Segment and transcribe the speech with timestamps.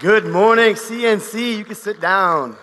[0.00, 1.58] Good morning, CNC.
[1.58, 2.56] You can sit down.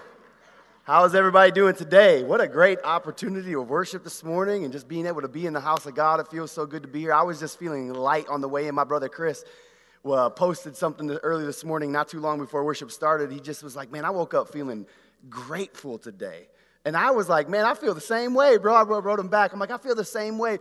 [0.85, 2.23] How is everybody doing today?
[2.23, 5.53] What a great opportunity to worship this morning and just being able to be in
[5.53, 6.19] the house of God.
[6.19, 7.13] It feels so good to be here.
[7.13, 9.45] I was just feeling light on the way and My brother Chris
[10.01, 13.31] well, posted something early this morning, not too long before worship started.
[13.31, 14.87] He just was like, Man, I woke up feeling
[15.29, 16.47] grateful today.
[16.85, 18.73] And I was like, Man, I feel the same way, bro.
[18.73, 19.53] I wrote him back.
[19.53, 20.57] I'm like, I feel the same way.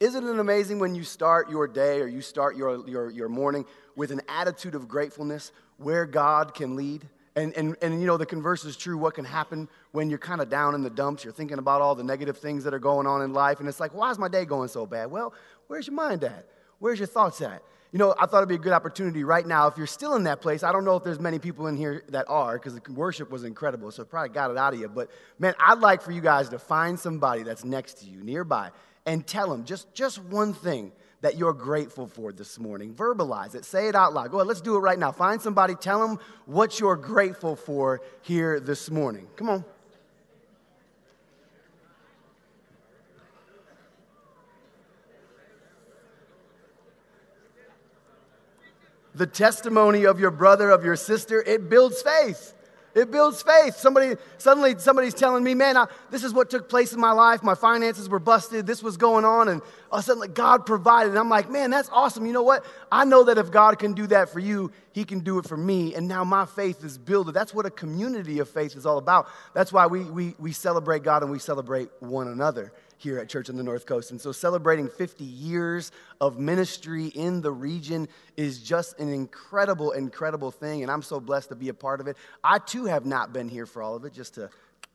[0.00, 3.66] Isn't it amazing when you start your day or you start your, your, your morning
[3.96, 7.08] with an attitude of gratefulness where God can lead?
[7.34, 8.96] And, and, and you know, the converse is true.
[8.96, 11.24] What can happen when you're kind of down in the dumps?
[11.24, 13.80] You're thinking about all the negative things that are going on in life, and it's
[13.80, 15.10] like, why is my day going so bad?
[15.10, 15.34] Well,
[15.66, 16.46] where's your mind at?
[16.78, 17.62] Where's your thoughts at?
[17.92, 19.66] You know, I thought it'd be a good opportunity right now.
[19.66, 22.04] If you're still in that place, I don't know if there's many people in here
[22.10, 24.88] that are, because the worship was incredible, so it probably got it out of you.
[24.88, 28.70] But man, I'd like for you guys to find somebody that's next to you, nearby,
[29.06, 32.94] and tell them just, just one thing that you're grateful for this morning.
[32.94, 34.30] Verbalize it, say it out loud.
[34.30, 35.10] Go ahead, let's do it right now.
[35.10, 39.26] Find somebody, tell them what you're grateful for here this morning.
[39.36, 39.64] Come on.
[49.14, 52.54] The testimony of your brother, of your sister, it builds faith.
[52.98, 53.76] It builds faith.
[53.76, 57.42] Somebody suddenly somebody's telling me, man, I, this is what took place in my life.
[57.42, 58.66] My finances were busted.
[58.66, 61.10] This was going on, and all of a sudden, God provided.
[61.10, 62.26] And I'm like, man, that's awesome.
[62.26, 62.64] You know what?
[62.92, 65.56] I know that if God can do that for you, He can do it for
[65.56, 65.94] me.
[65.94, 67.32] And now my faith is built.
[67.32, 69.28] That's what a community of faith is all about.
[69.54, 73.48] That's why we we we celebrate God and we celebrate one another here at Church
[73.48, 74.10] on the North Coast.
[74.10, 80.50] And so celebrating 50 years of ministry in the region is just an incredible, incredible
[80.50, 80.82] thing.
[80.82, 82.16] And I'm so blessed to be a part of it.
[82.44, 84.50] I too have not been here for all of it, just to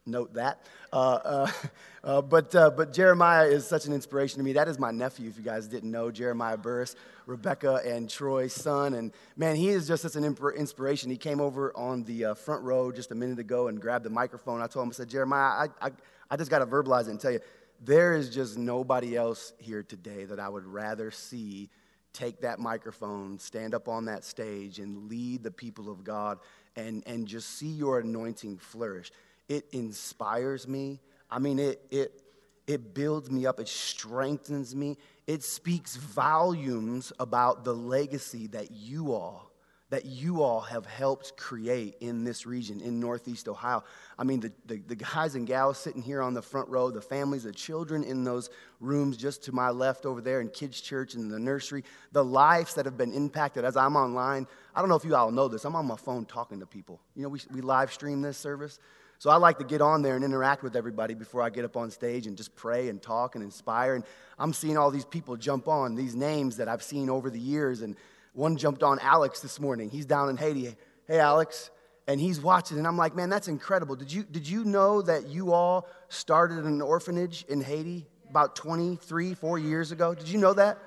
[0.05, 0.61] note that.
[0.91, 1.51] Uh, uh,
[2.03, 4.53] uh, but, uh, but Jeremiah is such an inspiration to me.
[4.53, 6.95] That is my nephew, if you guys didn't know, Jeremiah Burris,
[7.25, 8.93] Rebecca and Troy's son.
[8.95, 10.25] And man, he is just such an
[10.57, 11.09] inspiration.
[11.09, 14.09] He came over on the uh, front row just a minute ago and grabbed the
[14.09, 14.61] microphone.
[14.61, 15.91] I told him, I said, Jeremiah, I, I,
[16.29, 17.39] I just got to verbalize it and tell you,
[17.85, 21.69] there is just nobody else here today that I would rather see
[22.13, 26.39] take that microphone, stand up on that stage, and lead the people of God
[26.75, 29.11] and, and just see your anointing flourish.
[29.49, 30.99] It inspires me.
[31.29, 32.21] I mean, it, it,
[32.67, 39.13] it builds me up, it strengthens me, it speaks volumes about the legacy that you
[39.13, 39.52] all
[39.93, 43.83] that you all have helped create in this region, in Northeast Ohio.
[44.17, 46.99] I mean, the, the, the, guys and gals sitting here on the front row, the
[46.99, 48.49] families, the children in those
[48.79, 52.73] rooms just to my left over there in kids' church and the nursery, the lives
[52.73, 54.47] that have been impacted as I'm online.
[54.73, 56.99] I don't know if you all know this, I'm on my phone talking to people.
[57.15, 58.79] You know, we, we live stream this service.
[59.19, 61.77] So I like to get on there and interact with everybody before I get up
[61.77, 63.93] on stage and just pray and talk and inspire.
[63.93, 64.03] And
[64.39, 67.83] I'm seeing all these people jump on, these names that I've seen over the years.
[67.83, 67.95] And
[68.33, 69.89] one jumped on Alex this morning.
[69.89, 70.75] He's down in Haiti.
[71.07, 71.69] Hey, Alex.
[72.05, 73.95] And he's watching, and I'm like, man, that's incredible.
[73.95, 79.35] Did you, did you know that you all started an orphanage in Haiti about 23,
[79.35, 80.13] four years ago?
[80.13, 80.79] Did you know that?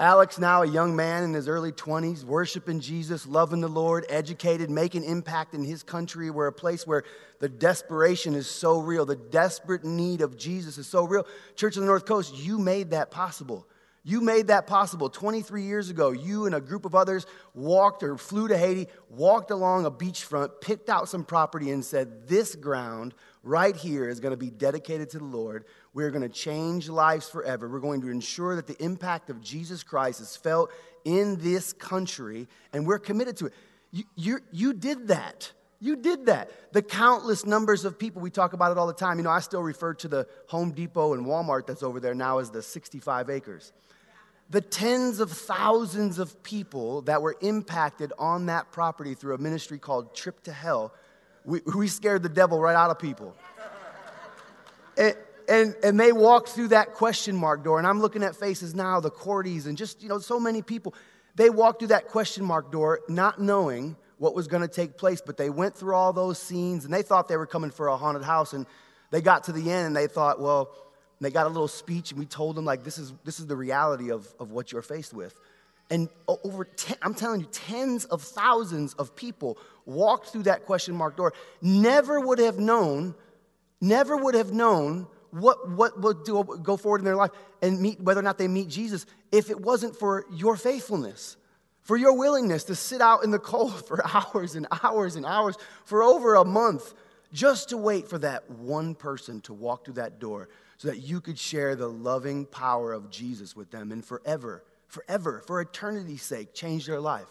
[0.00, 4.68] Alex, now a young man in his early 20s, worshiping Jesus, loving the Lord, educated,
[4.70, 7.04] making impact in his country, where a place where
[7.38, 11.24] the desperation is so real, the desperate need of Jesus is so real.
[11.54, 13.68] Church of the North Coast, you made that possible.
[14.06, 16.10] You made that possible 23 years ago.
[16.10, 20.60] You and a group of others walked or flew to Haiti, walked along a beachfront,
[20.60, 25.08] picked out some property, and said, This ground right here is going to be dedicated
[25.10, 25.64] to the Lord.
[25.94, 27.66] We're going to change lives forever.
[27.66, 30.70] We're going to ensure that the impact of Jesus Christ is felt
[31.06, 33.54] in this country, and we're committed to it.
[34.16, 35.50] You, you, did that.
[35.80, 36.50] You did that.
[36.72, 39.18] The countless numbers of people, we talk about it all the time.
[39.18, 42.38] You know, I still refer to the Home Depot and Walmart that's over there now
[42.38, 43.72] as the 65 acres
[44.50, 49.78] the tens of thousands of people that were impacted on that property through a ministry
[49.78, 50.92] called Trip to Hell,
[51.44, 53.34] we, we scared the devil right out of people.
[54.96, 55.16] And,
[55.48, 59.00] and, and they walked through that question mark door, and I'm looking at faces now,
[59.00, 60.94] the Cordys, and just, you know, so many people.
[61.34, 65.20] They walked through that question mark door not knowing what was going to take place,
[65.20, 67.96] but they went through all those scenes, and they thought they were coming for a
[67.96, 68.66] haunted house, and
[69.10, 70.70] they got to the end, and they thought, well,
[71.24, 73.56] they got a little speech, and we told them, like, this is, this is the
[73.56, 75.38] reality of, of what you're faced with.
[75.90, 80.94] And over, ten, I'm telling you, tens of thousands of people walked through that question
[80.94, 83.14] mark door, never would have known,
[83.80, 88.00] never would have known what, what would do, go forward in their life and meet,
[88.00, 91.36] whether or not they meet Jesus if it wasn't for your faithfulness,
[91.82, 95.56] for your willingness to sit out in the cold for hours and hours and hours,
[95.84, 96.94] for over a month,
[97.32, 100.48] just to wait for that one person to walk through that door
[100.78, 105.42] so that you could share the loving power of Jesus with them and forever, forever,
[105.46, 107.26] for eternity's sake, change their life.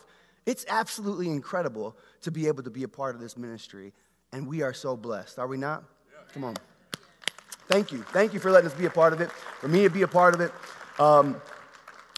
[0.45, 3.93] It's absolutely incredible to be able to be a part of this ministry,
[4.31, 5.83] and we are so blessed, are we not?
[6.33, 6.55] Come on.
[7.67, 8.01] Thank you.
[8.01, 10.07] Thank you for letting us be a part of it, for me to be a
[10.07, 10.51] part of it.
[10.99, 11.41] Um,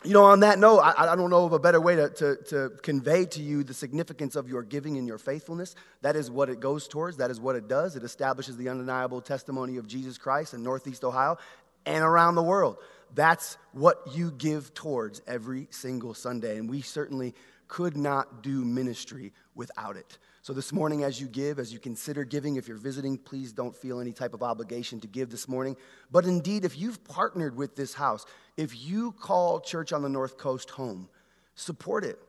[0.06, 2.36] you know, on that note, I, I, don't know of a better way to, to,
[2.50, 5.76] to convey to you the significance of your giving and your faithfulness.
[6.02, 7.96] That is what it goes towards, that is what it does.
[7.96, 11.38] It establishes the undeniable testimony of Jesus Christ in Northeast Ohio
[11.86, 12.78] and around the world.
[13.14, 16.58] That's what you give towards every single Sunday.
[16.58, 17.34] And we certainly
[17.68, 20.18] could not do ministry without it.
[20.42, 23.76] So, this morning, as you give, as you consider giving, if you're visiting, please don't
[23.76, 25.76] feel any type of obligation to give this morning.
[26.12, 30.38] But indeed, if you've partnered with this house, if you call Church on the North
[30.38, 31.10] Coast home,
[31.56, 32.20] support it.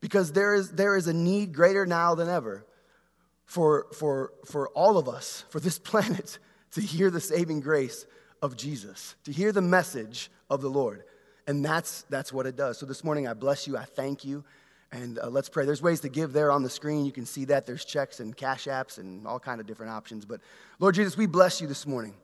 [0.00, 2.64] Because there is, there is a need greater now than ever
[3.44, 6.38] for, for, for all of us, for this planet,
[6.72, 8.06] to hear the saving grace
[8.42, 11.04] of Jesus, to hear the message of the Lord.
[11.46, 12.78] And that's, that's what it does.
[12.78, 13.76] So this morning, I bless you.
[13.76, 14.44] I thank you.
[14.92, 15.64] And uh, let's pray.
[15.64, 17.04] There's ways to give there on the screen.
[17.04, 17.66] You can see that.
[17.66, 20.24] There's checks and cash apps and all kind of different options.
[20.24, 20.40] But
[20.78, 22.14] Lord Jesus, we bless you this morning.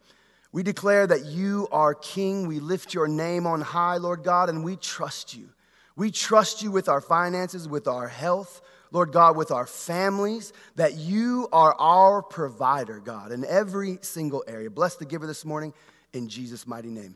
[0.52, 2.46] We declare that you are King.
[2.46, 5.48] We lift your name on high, Lord God, and we trust you.
[5.96, 8.60] We trust you with our finances, with our health,
[8.90, 14.70] Lord God, with our families, that you are our provider, God, in every single area.
[14.70, 15.72] Bless the giver this morning
[16.12, 17.14] in Jesus' mighty name.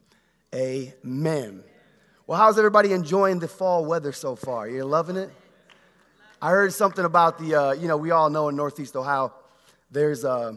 [0.55, 1.63] Amen.
[2.27, 4.69] Well, how's everybody enjoying the fall weather so far?
[4.69, 5.31] You're loving it?
[6.41, 9.33] I heard something about the, uh, you know, we all know in Northeast Ohio,
[9.91, 10.55] there's uh,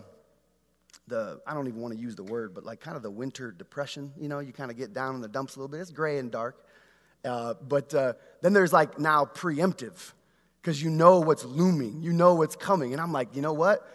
[1.09, 3.51] the, I don't even want to use the word, but like kind of the winter
[3.51, 4.13] depression.
[4.17, 5.81] You know, you kind of get down in the dumps a little bit.
[5.81, 6.63] It's gray and dark.
[7.25, 10.13] Uh, but uh, then there's like now preemptive
[10.61, 12.93] because you know what's looming, you know what's coming.
[12.93, 13.85] And I'm like, you know what?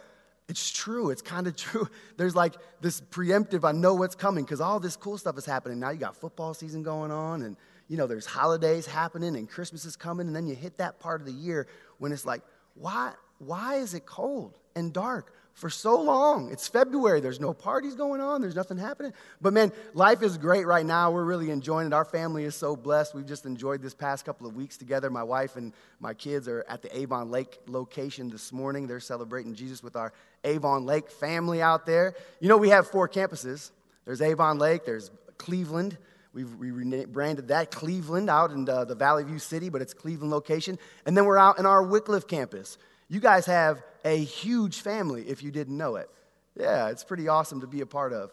[0.47, 1.09] It's true.
[1.09, 1.87] It's kind of true.
[2.17, 5.79] There's like this preemptive, I know what's coming because all this cool stuff is happening.
[5.79, 7.57] Now you got football season going on, and
[7.87, 11.21] you know, there's holidays happening, and Christmas is coming, and then you hit that part
[11.21, 11.67] of the year
[11.99, 12.41] when it's like,
[12.73, 15.33] why, why is it cold and dark?
[15.55, 16.51] For so long.
[16.51, 17.21] It's February.
[17.21, 18.41] There's no parties going on.
[18.41, 19.13] There's nothing happening.
[19.41, 21.11] But man, life is great right now.
[21.11, 21.93] We're really enjoying it.
[21.93, 23.15] Our family is so blessed.
[23.15, 25.09] We've just enjoyed this past couple of weeks together.
[25.09, 25.71] My wife and
[26.01, 28.85] my kids are at the Avon Lake location this morning.
[28.85, 30.11] They're celebrating Jesus with our
[30.43, 32.15] Avon Lake family out there.
[32.41, 33.71] You know, we have four campuses
[34.05, 35.97] there's Avon Lake, there's Cleveland.
[36.33, 40.31] We've we rebranded that Cleveland out in the, the Valley View City, but it's Cleveland
[40.31, 40.77] location.
[41.05, 42.77] And then we're out in our Wickliffe campus.
[43.07, 46.09] You guys have a huge family if you didn't know it.
[46.57, 48.31] Yeah, it's pretty awesome to be a part of.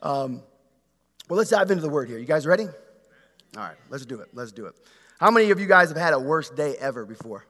[0.00, 0.42] Um,
[1.28, 2.18] well, let's dive into the word here.
[2.18, 2.64] You guys ready?
[2.64, 4.28] All right, let's do it.
[4.32, 4.74] Let's do it.
[5.20, 7.46] How many of you guys have had a worst day ever before?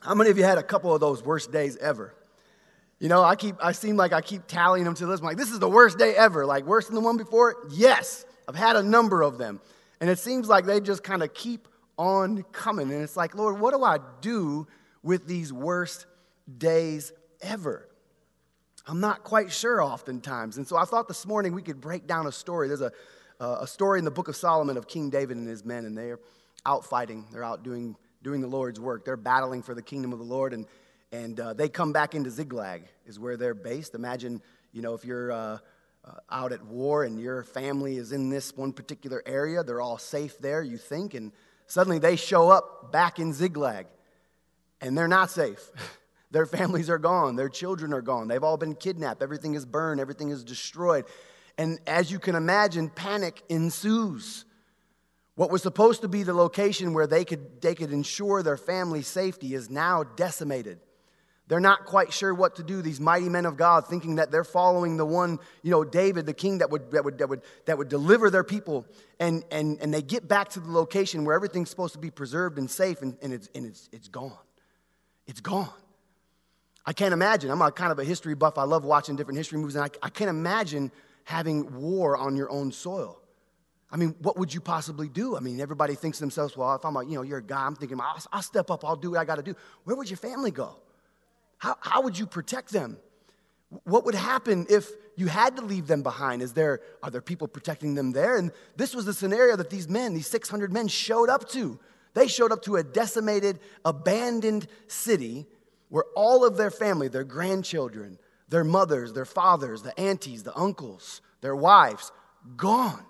[0.00, 2.14] How many of you had a couple of those worst days ever?
[3.00, 5.20] You know, I keep I seem like I keep tallying them to this.
[5.20, 6.46] I'm like, this is the worst day ever.
[6.46, 7.56] Like worse than the one before?
[7.70, 8.24] Yes.
[8.46, 9.60] I've had a number of them.
[10.00, 11.66] And it seems like they just kind of keep
[11.96, 12.92] on coming.
[12.92, 14.66] And it's like, Lord, what do I do
[15.04, 16.06] with these worst
[16.58, 17.88] days ever?
[18.86, 20.56] I'm not quite sure oftentimes.
[20.56, 22.66] And so I thought this morning we could break down a story.
[22.66, 22.90] There's a,
[23.38, 25.96] uh, a story in the book of Solomon of King David and his men, and
[25.96, 26.18] they're
[26.66, 27.26] out fighting.
[27.30, 29.04] They're out doing, doing the Lord's work.
[29.04, 30.66] They're battling for the kingdom of the Lord, and,
[31.12, 33.94] and uh, they come back into Ziklag, is where they're based.
[33.94, 34.42] Imagine,
[34.72, 35.58] you know, if you're uh,
[36.04, 39.98] uh, out at war and your family is in this one particular area, they're all
[39.98, 41.32] safe there, you think, and
[41.66, 43.86] Suddenly they show up back in Ziklag
[44.84, 45.70] and they're not safe.
[46.30, 47.36] Their families are gone.
[47.36, 48.28] Their children are gone.
[48.28, 49.22] They've all been kidnapped.
[49.22, 50.00] Everything is burned.
[50.00, 51.06] Everything is destroyed.
[51.56, 54.44] And as you can imagine, panic ensues.
[55.36, 59.06] What was supposed to be the location where they could, they could ensure their family's
[59.06, 60.80] safety is now decimated.
[61.46, 64.44] They're not quite sure what to do, these mighty men of God, thinking that they're
[64.44, 67.76] following the one, you know, David, the king that would, that would, that would, that
[67.76, 68.86] would deliver their people.
[69.20, 72.58] And, and, and they get back to the location where everything's supposed to be preserved
[72.58, 74.32] and safe, and, and, it's, and it's, it's gone.
[75.26, 75.70] It's gone.
[76.86, 77.50] I can't imagine.
[77.50, 78.58] I'm a kind of a history buff.
[78.58, 80.92] I love watching different history movies, and I, I can't imagine
[81.24, 83.20] having war on your own soil.
[83.90, 85.36] I mean, what would you possibly do?
[85.36, 87.64] I mean, everybody thinks to themselves, well, if I'm a, you know, you're a guy,
[87.64, 89.54] I'm thinking, I'll, I'll step up, I'll do what I got to do.
[89.84, 90.76] Where would your family go?
[91.58, 92.98] How, how would you protect them?
[93.84, 96.42] What would happen if you had to leave them behind?
[96.42, 98.36] Is there, are there people protecting them there?
[98.36, 101.78] And this was the scenario that these men, these 600 men, showed up to.
[102.14, 105.46] They showed up to a decimated, abandoned city
[105.88, 108.18] where all of their family, their grandchildren,
[108.48, 112.12] their mothers, their fathers, the aunties, the uncles, their wives,
[112.56, 113.04] gone.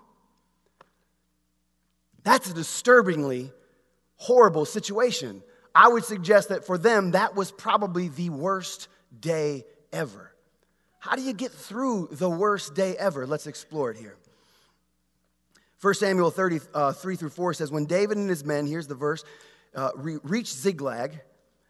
[2.23, 3.51] That's a disturbingly
[4.15, 5.43] horrible situation.
[5.73, 8.87] I would suggest that for them, that was probably the worst
[9.19, 10.31] day ever.
[10.99, 13.27] How do you get through the worst day ever?
[13.27, 14.17] Let's explore it here.
[15.85, 18.95] 1 Samuel 30, uh, 3 through 4 says, When David and his men, here's the
[18.95, 19.23] verse,
[19.75, 21.21] uh, re- reached Ziklag,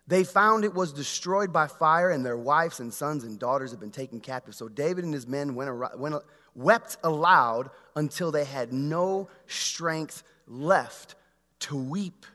[0.07, 3.81] they found it was destroyed by fire, and their wives and sons and daughters had
[3.81, 4.55] been taken captive.
[4.55, 6.15] So David and his men went, went,
[6.53, 11.15] wept aloud until they had no strength left
[11.59, 12.25] to weep.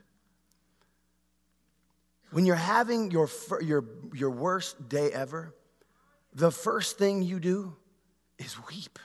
[2.29, 3.27] When you're having your,
[3.59, 5.55] your, your worst day ever,
[6.31, 7.75] the first thing you do
[8.37, 8.99] is weep.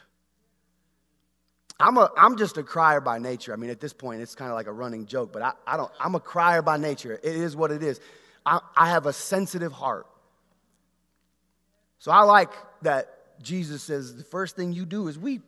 [1.78, 3.52] I'm, a, I'm just a crier by nature.
[3.52, 5.76] I mean, at this point, it's kind of like a running joke, but I, I
[5.76, 7.12] don't, I'm a crier by nature.
[7.12, 8.00] It is what it is.
[8.46, 10.06] I, I have a sensitive heart.
[11.98, 12.50] So I like
[12.82, 15.42] that Jesus says the first thing you do is weep.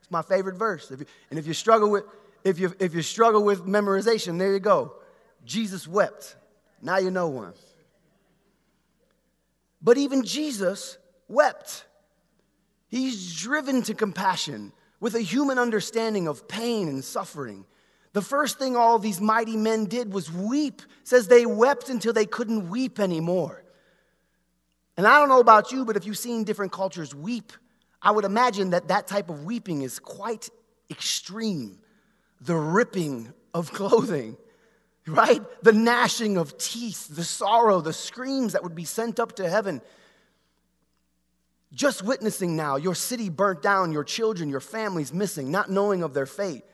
[0.00, 0.90] It's my favorite verse.
[0.90, 2.04] If you, and if you struggle with
[2.44, 4.94] if you if you struggle with memorization, there you go.
[5.44, 6.36] Jesus wept.
[6.80, 7.54] Now you know one.
[9.80, 10.98] But even Jesus
[11.28, 11.84] wept.
[12.88, 14.72] He's driven to compassion
[15.02, 17.66] with a human understanding of pain and suffering.
[18.12, 20.80] The first thing all these mighty men did was weep.
[20.80, 23.64] It says they wept until they couldn't weep anymore.
[24.96, 27.52] And I don't know about you, but if you've seen different cultures weep,
[28.00, 30.48] I would imagine that that type of weeping is quite
[30.88, 31.80] extreme.
[32.40, 34.36] The ripping of clothing,
[35.08, 35.42] right?
[35.64, 39.82] The gnashing of teeth, the sorrow, the screams that would be sent up to heaven.
[41.72, 46.12] Just witnessing now your city burnt down, your children, your families missing, not knowing of
[46.12, 46.64] their fate.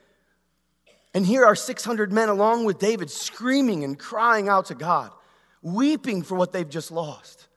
[1.14, 5.10] And here are 600 men along with David screaming and crying out to God,
[5.62, 7.48] weeping for what they've just lost.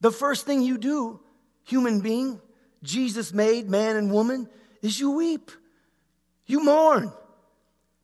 [0.00, 1.20] The first thing you do,
[1.64, 2.40] human being,
[2.82, 4.48] Jesus made man and woman,
[4.82, 5.50] is you weep.
[6.46, 7.12] You mourn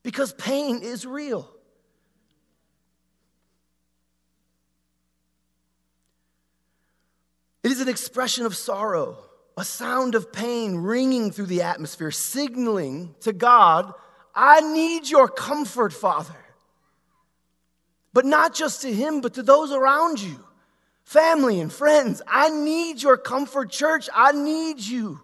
[0.05, 1.51] because pain is real.
[7.69, 9.19] It is an expression of sorrow,
[9.55, 13.93] a sound of pain ringing through the atmosphere, signaling to God,
[14.35, 16.35] I need your comfort, Father.
[18.15, 20.43] But not just to Him, but to those around you,
[21.05, 22.23] family and friends.
[22.27, 24.09] I need your comfort, church.
[24.15, 25.21] I need you.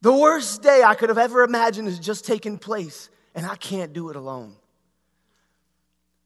[0.00, 3.92] The worst day I could have ever imagined has just taken place, and I can't
[3.92, 4.56] do it alone.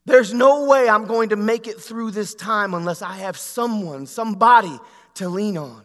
[0.07, 4.05] There's no way I'm going to make it through this time unless I have someone,
[4.05, 4.79] somebody
[5.15, 5.83] to lean on.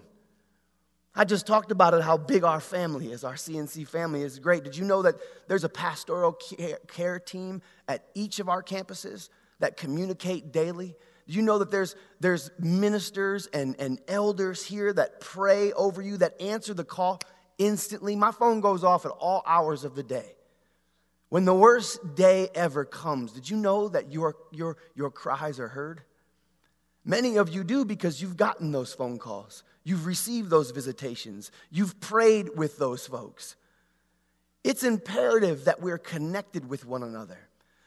[1.13, 3.25] I just talked about it, how big our family is.
[3.25, 4.63] Our CNC family is great.
[4.63, 5.17] Did you know that
[5.49, 6.39] there's a pastoral
[6.87, 10.95] care team at each of our campuses that communicate daily?
[11.27, 16.19] Did you know that there's, there's ministers and, and elders here that pray over you,
[16.19, 17.19] that answer the call
[17.59, 18.15] instantly?
[18.15, 20.37] My phone goes off at all hours of the day.
[21.33, 25.69] When the worst day ever comes, did you know that your, your, your cries are
[25.69, 26.03] heard?
[27.07, 29.63] Many of you do because you've gotten those phone calls.
[29.83, 31.51] You've received those visitations.
[31.71, 33.57] You've prayed with those folks.
[34.63, 37.39] It's imperative that we're connected with one another.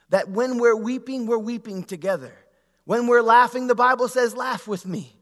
[0.09, 2.33] That when we're weeping, we're weeping together.
[2.85, 5.15] When we're laughing, the Bible says, laugh with me.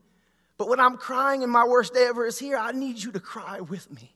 [0.58, 3.20] But when I'm crying and my worst day ever is here, I need you to
[3.20, 4.16] cry with me.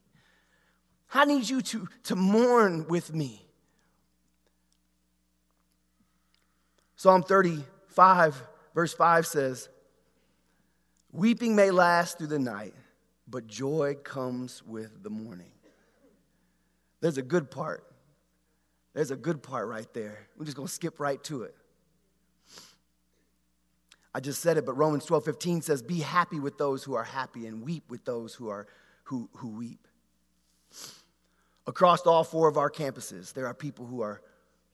[1.13, 3.43] I need you to, to mourn with me.
[6.97, 8.41] Psalm 35,
[8.73, 9.69] verse 5 says,
[11.11, 12.73] Weeping may last through the night,
[13.27, 15.51] but joy comes with the morning.
[16.99, 17.85] There's a good part.
[18.95, 20.27] There's a good part right there.
[20.37, 21.55] We're just going to skip right to it.
[24.15, 27.03] I just said it, but Romans 12, 15 says, Be happy with those who are
[27.03, 28.65] happy and weep with those who, are,
[29.03, 29.87] who, who weep.
[31.67, 34.19] Across all four of our campuses, there are people who are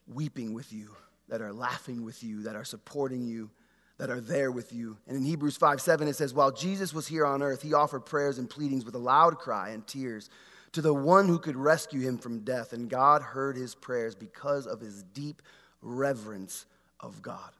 [0.07, 0.95] weeping with you
[1.29, 3.49] that are laughing with you, that are supporting you,
[3.97, 4.97] that are there with you.
[5.07, 8.01] And in Hebrews 5 7, it says, While Jesus was here on earth, he offered
[8.01, 10.29] prayers and pleadings with a loud cry and tears
[10.73, 12.73] to the one who could rescue him from death.
[12.73, 15.41] And God heard his prayers because of his deep
[15.81, 16.65] reverence
[16.99, 17.51] of God.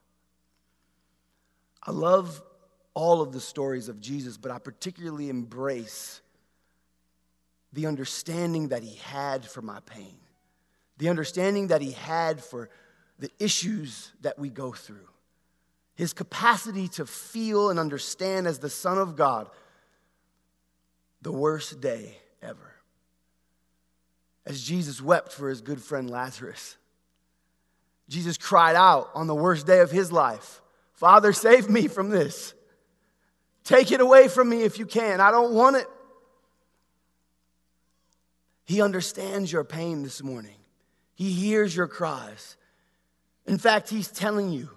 [1.85, 2.41] I love
[2.93, 6.21] all of the stories of Jesus, but I particularly embrace
[7.73, 10.15] the understanding that he had for my pain,
[10.97, 12.69] the understanding that he had for
[13.23, 15.07] the issues that we go through,
[15.95, 19.49] his capacity to feel and understand as the Son of God
[21.21, 22.75] the worst day ever.
[24.45, 26.75] As Jesus wept for his good friend Lazarus,
[28.09, 30.61] Jesus cried out on the worst day of his life
[30.91, 32.53] Father, save me from this.
[33.63, 35.21] Take it away from me if you can.
[35.21, 35.87] I don't want it.
[38.65, 40.57] He understands your pain this morning.
[41.15, 42.57] He hears your cries.
[43.45, 44.69] In fact, he's telling you,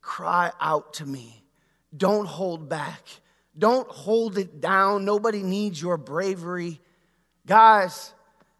[0.00, 1.44] cry out to me.
[1.96, 3.02] Don't hold back.
[3.58, 5.04] Don't hold it down.
[5.04, 6.80] Nobody needs your bravery.
[7.46, 8.12] Guys,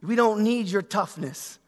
[0.02, 1.58] We don't need your toughness.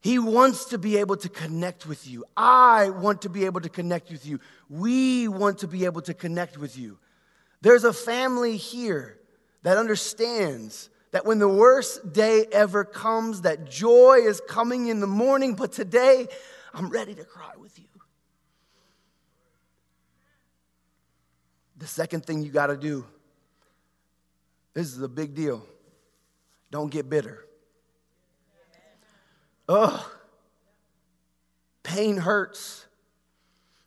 [0.00, 2.24] He wants to be able to connect with you.
[2.36, 4.40] I want to be able to connect with you.
[4.68, 6.98] We want to be able to connect with you.
[7.60, 9.18] There's a family here
[9.62, 15.06] that understands that when the worst day ever comes, that joy is coming in the
[15.06, 16.26] morning, but today
[16.74, 17.84] I'm ready to cry with you.
[21.76, 23.04] The second thing you got to do
[24.74, 25.66] this is a big deal.
[26.70, 27.44] Don't get bitter.
[29.68, 30.00] Ugh.
[31.82, 32.86] Pain hurts.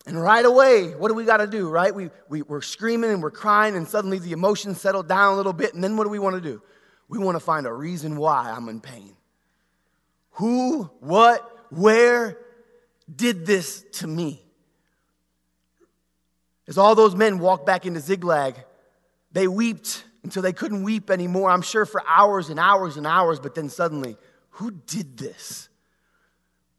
[0.06, 1.94] And right away, what do we got to do, right?
[1.96, 5.54] We, we, we're screaming and we're crying, and suddenly the emotions settle down a little
[5.54, 5.74] bit.
[5.74, 6.62] And then what do we want to do?
[7.08, 9.16] We want to find a reason why I'm in pain.
[10.32, 12.38] Who, what, where
[13.14, 14.42] did this to me?
[16.68, 18.56] As all those men walked back into Ziklag,
[19.32, 23.40] they wept until they couldn't weep anymore, I'm sure for hours and hours and hours,
[23.40, 24.18] but then suddenly,
[24.50, 25.70] who did this?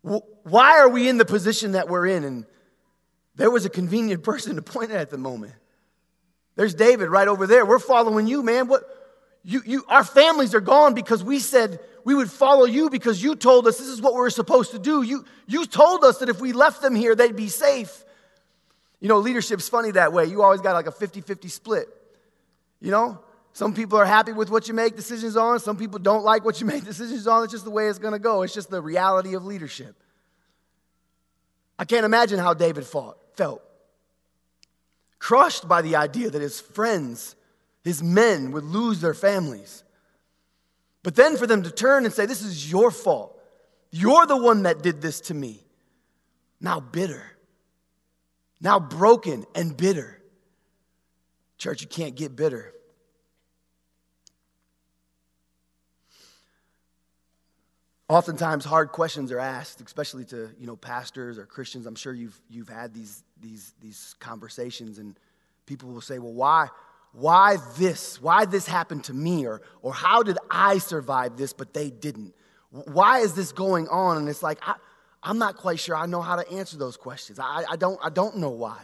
[0.02, 2.24] Why are we in the position that we're in?
[2.24, 2.46] And
[3.36, 5.54] there was a convenient person to point at at the moment.
[6.56, 7.64] There's David right over there.
[7.64, 8.66] We're following you, man.
[8.66, 8.82] What
[9.46, 13.36] you, you our families are gone because we said we would follow you because you
[13.36, 15.02] told us this is what we we're supposed to do.
[15.02, 18.04] You you told us that if we left them here, they'd be safe.
[18.98, 20.24] You know, leadership's funny that way.
[20.24, 21.86] You always got like a 50-50 split.
[22.80, 23.20] You know?
[23.52, 25.60] Some people are happy with what you make decisions on.
[25.60, 27.44] Some people don't like what you make decisions on.
[27.44, 28.42] It's just the way it's going to go.
[28.42, 29.94] It's just the reality of leadership.
[31.78, 33.62] I can't imagine how David fought, felt.
[35.18, 37.36] Crushed by the idea that his friends,
[37.86, 39.84] his men, would lose their families.
[41.04, 43.40] But then for them to turn and say, This is your fault.
[43.92, 45.64] You're the one that did this to me.
[46.60, 47.22] Now bitter.
[48.60, 50.20] Now broken and bitter.
[51.58, 52.74] Church, you can't get bitter.
[58.08, 61.86] Oftentimes, hard questions are asked, especially to you know pastors or Christians.
[61.86, 65.18] I'm sure you've you've had these these these conversations, and
[65.66, 66.68] people will say, "Well, why
[67.18, 68.20] why this?
[68.20, 69.46] Why this happened to me?
[69.46, 72.34] Or or how did I survive this, but they didn't?
[72.70, 74.74] Why is this going on?" And it's like I,
[75.22, 77.38] I'm not quite sure I know how to answer those questions.
[77.38, 78.78] I, I don't I don't know why.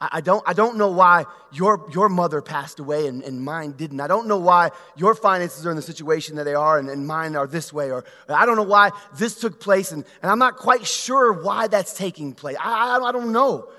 [0.00, 4.00] I don't, I don't know why your, your mother passed away and, and mine didn't.
[4.00, 7.04] I don't know why your finances are in the situation that they are and, and
[7.04, 7.90] mine are this way.
[7.90, 9.90] Or I don't know why this took place.
[9.90, 12.56] And, and I'm not quite sure why that's taking place.
[12.60, 13.70] I, I, I don't know.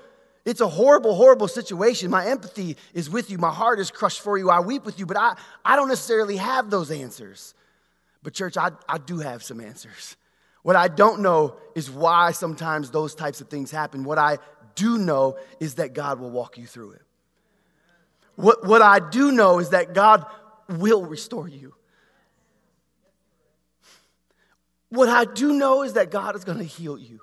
[0.50, 2.10] It's a horrible, horrible situation.
[2.10, 3.38] My empathy is with you.
[3.38, 4.50] My heart is crushed for you.
[4.50, 7.54] I weep with you, but I, I don't necessarily have those answers.
[8.24, 10.16] But, church, I, I do have some answers.
[10.64, 14.02] What I don't know is why sometimes those types of things happen.
[14.02, 14.38] What I
[14.74, 17.02] do know is that God will walk you through it.
[18.34, 20.26] What, what I do know is that God
[20.68, 21.74] will restore you.
[24.88, 27.20] What I do know is that God is going to heal you.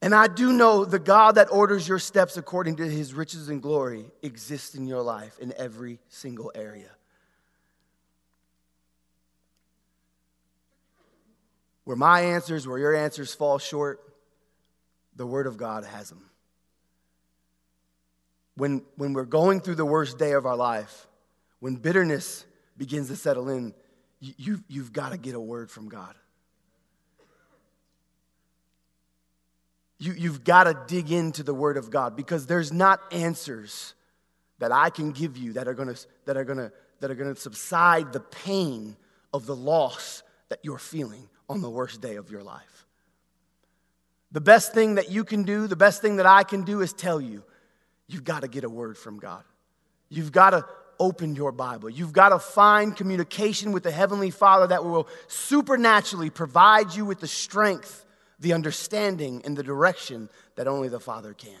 [0.00, 3.60] And I do know the God that orders your steps according to his riches and
[3.60, 6.90] glory exists in your life in every single area.
[11.84, 14.00] Where my answers, where your answers fall short,
[15.16, 16.22] the Word of God has them.
[18.56, 21.06] When, when we're going through the worst day of our life,
[21.60, 22.44] when bitterness
[22.76, 23.74] begins to settle in,
[24.20, 26.14] you, you've, you've got to get a word from God.
[29.98, 33.94] You, you've got to dig into the Word of God because there's not answers
[34.58, 37.14] that I can give you that are going to that are going to that are
[37.14, 38.96] going to subside the pain
[39.32, 42.86] of the loss that you're feeling on the worst day of your life.
[44.32, 46.92] The best thing that you can do, the best thing that I can do is
[46.92, 47.42] tell you,
[48.08, 49.42] you've got to get a word from God.
[50.10, 50.66] You've got to
[51.00, 51.88] open your Bible.
[51.88, 57.20] You've got to find communication with the Heavenly Father that will supernaturally provide you with
[57.20, 58.04] the strength,
[58.38, 61.60] the understanding, and the direction that only the Father can.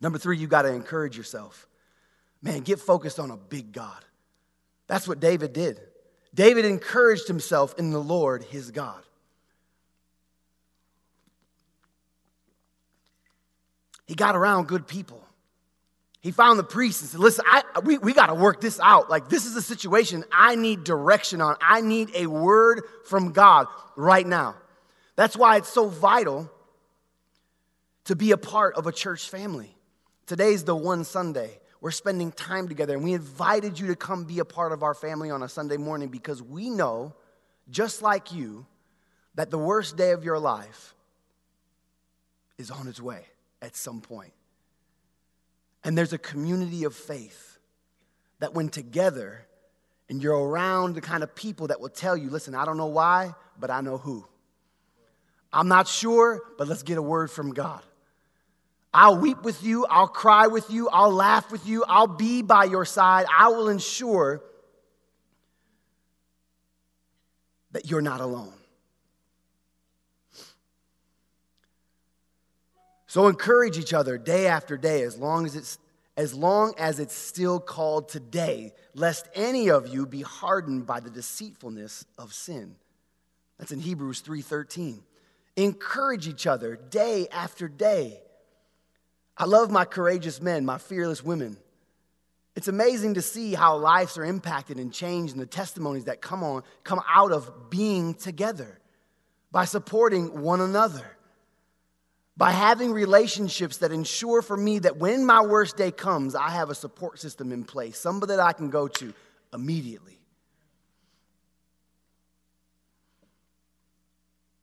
[0.00, 1.66] Number three, you got to encourage yourself.
[2.42, 4.04] Man, get focused on a big God.
[4.86, 5.80] That's what David did.
[6.34, 9.02] David encouraged himself in the Lord, his God.
[14.10, 15.24] he got around good people.
[16.20, 19.08] He found the priest and said, Listen, I, we, we got to work this out.
[19.08, 21.54] Like, this is a situation I need direction on.
[21.60, 24.56] I need a word from God right now.
[25.20, 26.50] That's why it's so vital
[28.04, 29.76] to be a part of a church family.
[30.24, 31.60] Today's the one Sunday.
[31.82, 34.94] We're spending time together, and we invited you to come be a part of our
[34.94, 37.14] family on a Sunday morning because we know,
[37.70, 38.64] just like you,
[39.34, 40.94] that the worst day of your life
[42.56, 43.26] is on its way
[43.60, 44.32] at some point.
[45.84, 47.58] And there's a community of faith
[48.38, 49.44] that, when together
[50.08, 52.86] and you're around the kind of people that will tell you, listen, I don't know
[52.86, 54.26] why, but I know who.
[55.52, 57.82] I'm not sure, but let's get a word from God.
[58.92, 62.64] I'll weep with you, I'll cry with you, I'll laugh with you, I'll be by
[62.64, 63.26] your side.
[63.36, 64.42] I will ensure
[67.72, 68.52] that you're not alone.
[73.06, 75.78] So encourage each other day after day as long as it's
[76.16, 81.08] as long as it's still called today, lest any of you be hardened by the
[81.08, 82.76] deceitfulness of sin.
[83.58, 85.02] That's in Hebrews 3:13.
[85.56, 88.20] Encourage each other day after day.
[89.36, 91.56] I love my courageous men, my fearless women.
[92.56, 96.42] It's amazing to see how lives are impacted and changed and the testimonies that come
[96.42, 98.78] on come out of being together
[99.50, 101.16] by supporting one another
[102.40, 106.70] by having relationships that ensure for me that when my worst day comes, I have
[106.70, 109.12] a support system in place, somebody that I can go to
[109.52, 110.19] immediately.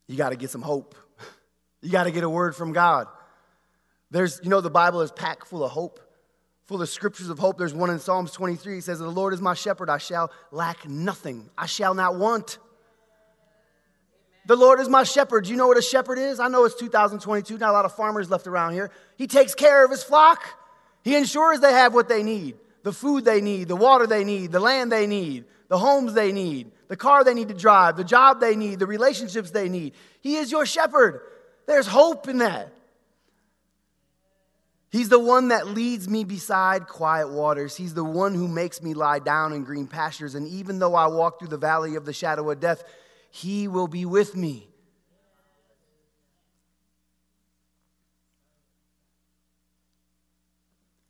[0.08, 0.94] You got to get some hope.
[1.80, 3.06] You got to get a word from God.
[4.10, 6.00] There's, you know, the Bible is packed full of hope,
[6.64, 7.56] full of scriptures of hope.
[7.56, 8.78] There's one in Psalms 23.
[8.78, 12.58] It says, The Lord is my shepherd, I shall lack nothing, I shall not want.
[14.46, 15.44] The Lord is my shepherd.
[15.44, 16.40] Do you know what a shepherd is?
[16.40, 18.90] I know it's 2022, not a lot of farmers left around here.
[19.16, 20.42] He takes care of his flock,
[21.04, 24.52] he ensures they have what they need the food they need, the water they need,
[24.52, 28.04] the land they need, the homes they need, the car they need to drive, the
[28.04, 29.94] job they need, the relationships they need.
[30.20, 31.20] He is your shepherd.
[31.66, 32.72] There's hope in that.
[34.90, 37.76] He's the one that leads me beside quiet waters.
[37.76, 40.34] He's the one who makes me lie down in green pastures.
[40.34, 42.82] And even though I walk through the valley of the shadow of death,
[43.30, 44.66] he will be with me.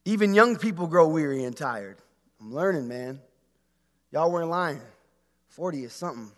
[0.05, 1.99] Even young people grow weary and tired.
[2.40, 3.21] I'm learning, man.
[4.12, 4.81] Y'all weren't lying.
[5.49, 6.31] 40 is something.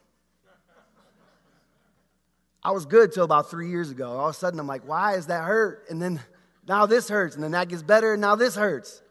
[2.63, 4.11] I was good till about three years ago.
[4.19, 5.87] All of a sudden, I'm like, why is that hurt?
[5.89, 6.21] And then
[6.69, 9.03] now this hurts, and then that gets better, and now this hurts.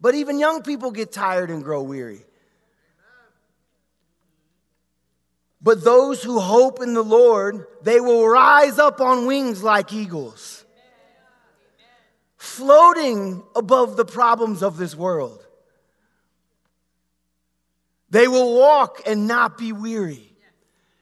[0.00, 2.22] But even young people get tired and grow weary.
[5.62, 10.64] But those who hope in the Lord, they will rise up on wings like eagles,
[12.36, 15.46] floating above the problems of this world.
[18.10, 20.26] They will walk and not be weary.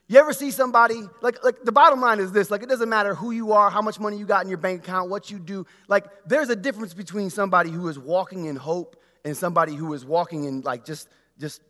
[0.09, 3.15] You ever see somebody, like, like the bottom line is this like, it doesn't matter
[3.15, 5.67] who you are, how much money you got in your bank account, what you do.
[5.87, 10.07] Like, there's a difference between somebody who is walking in hope and somebody who is
[10.07, 11.61] walking in, like, just, just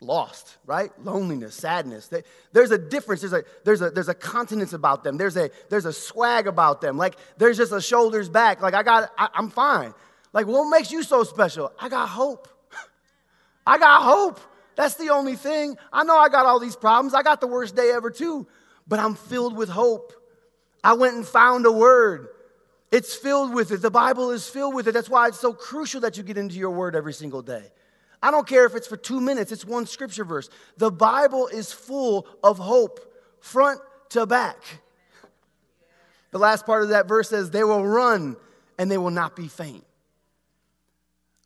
[0.00, 0.90] lost, right?
[1.04, 2.10] Loneliness, sadness.
[2.52, 3.20] There's a difference.
[3.22, 5.16] There's a, there's a, there's a continence about them.
[5.16, 6.96] There's a, there's a swag about them.
[6.96, 8.62] Like there's just a shoulders back.
[8.62, 9.94] Like I got, I, I'm fine.
[10.32, 11.72] Like what makes you so special?
[11.78, 12.48] I got hope.
[13.66, 14.40] I got hope.
[14.78, 15.76] That's the only thing.
[15.92, 17.12] I know I got all these problems.
[17.12, 18.46] I got the worst day ever too,
[18.86, 20.12] but I'm filled with hope.
[20.84, 22.28] I went and found a word.
[22.92, 23.82] It's filled with it.
[23.82, 24.92] The Bible is filled with it.
[24.92, 27.64] That's why it's so crucial that you get into your word every single day.
[28.22, 30.48] I don't care if it's for two minutes, it's one scripture verse.
[30.76, 33.00] The Bible is full of hope,
[33.40, 34.62] front to back.
[36.30, 38.36] The last part of that verse says, They will run
[38.78, 39.84] and they will not be faint.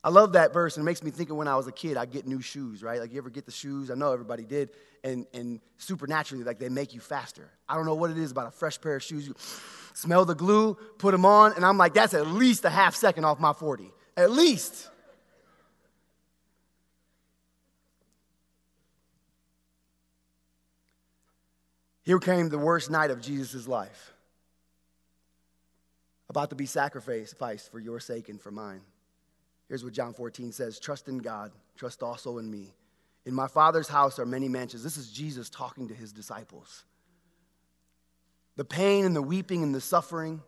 [0.05, 1.97] I love that verse, and it makes me think of when I was a kid,
[1.97, 2.99] I get new shoes, right?
[2.99, 3.89] Like, you ever get the shoes?
[3.89, 4.71] I know everybody did.
[5.05, 7.49] And, and supernaturally, like, they make you faster.
[7.69, 9.29] I don't know what it is about a fresh pair of shoes.
[9.29, 9.37] You
[9.95, 13.25] smell the glue, put them on, and I'm like, that's at least a half second
[13.25, 13.93] off my 40.
[14.17, 14.89] At least.
[22.03, 24.13] Here came the worst night of Jesus' life,
[26.29, 28.81] about to be sacrificed for your sake and for mine.
[29.73, 32.75] Here's what John 14 says Trust in God, trust also in me.
[33.25, 34.85] In my Father's house are many mansions.
[34.85, 36.85] This is Jesus talking to his disciples.
[38.57, 40.43] The pain and the weeping and the suffering,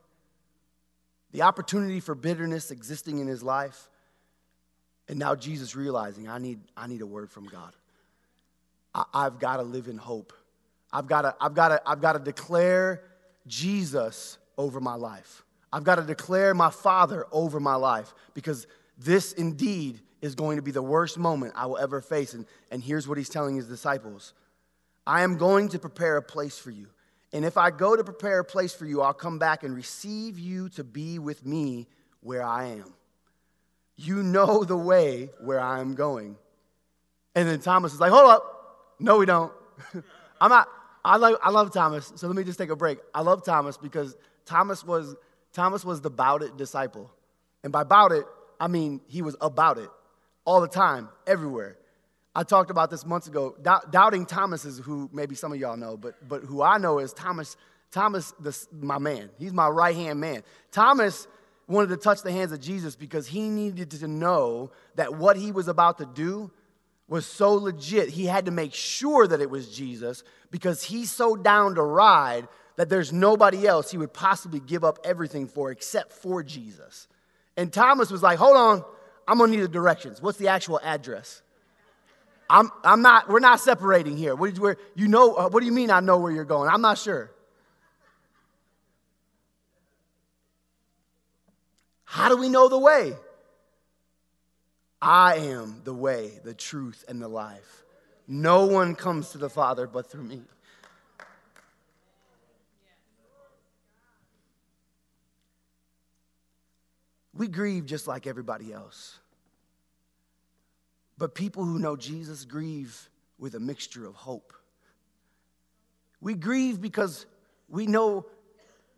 [1.33, 3.89] the opportunity for bitterness existing in his life,
[5.09, 7.73] and now Jesus realizing, I need, I need a word from God.
[8.95, 10.35] I, I've got to live in hope.
[10.93, 13.03] I've got to, I've got to, I've got to declare
[13.47, 15.47] Jesus over my life.
[15.73, 18.67] I've got to declare my Father over my life because
[18.99, 22.35] this indeed is going to be the worst moment I will ever face.
[22.35, 24.33] And, and here's what he's telling his disciples
[25.07, 26.89] I am going to prepare a place for you.
[27.33, 30.39] And if I go to prepare a place for you, I'll come back and receive
[30.39, 31.89] you to be with me
[32.21, 32.95] where I am.
[33.97, 36.37] You know the way where I am going.
[37.35, 38.95] And then Thomas is like, hold up.
[39.01, 39.53] No, we don't.
[40.41, 40.69] I'm not.
[41.05, 42.99] I love, I love Thomas, so let me just take a break.
[43.15, 45.15] I love Thomas because Thomas was,
[45.53, 47.11] Thomas was the bout it disciple.
[47.63, 48.25] And by bout it,
[48.61, 49.91] I mean he was about it
[50.45, 51.79] all the time, everywhere.
[52.35, 53.57] I talked about this months ago.
[53.91, 57.13] Doubting Thomas is who maybe some of y'all know, but, but who I know is
[57.13, 57.57] Thomas,
[57.93, 58.35] Thomas,
[58.73, 59.31] my man.
[59.39, 60.43] He's my right hand man.
[60.73, 61.29] Thomas
[61.69, 65.53] wanted to touch the hands of Jesus because he needed to know that what he
[65.53, 66.51] was about to do
[67.09, 68.09] was so legit.
[68.09, 72.49] He had to make sure that it was Jesus because he's so down to ride
[72.77, 77.07] that there's nobody else he would possibly give up everything for except for Jesus.
[77.57, 78.85] And Thomas was like, Hold on,
[79.27, 80.21] I'm gonna need the directions.
[80.21, 81.43] What's the actual address?
[82.49, 84.35] I'm, I'm not, we're not separating here.
[84.35, 86.69] What, where, you know, uh, what do you mean I know where you're going?
[86.69, 87.31] I'm not sure.
[92.05, 93.15] How do we know the way?
[95.01, 97.85] I am the way, the truth, and the life.
[98.29, 100.43] No one comes to the Father but through me.
[107.37, 109.19] We grieve just like everybody else.
[111.19, 114.53] But people who know Jesus grieve with a mixture of hope.
[116.21, 117.27] We grieve because
[117.69, 118.27] we know